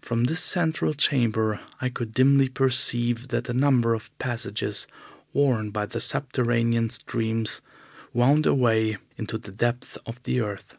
[0.00, 4.86] From this central chamber I could dimly perceive that a number of passages
[5.34, 7.60] worn by the subterranean streams
[8.14, 10.78] wound away into the depths of the earth.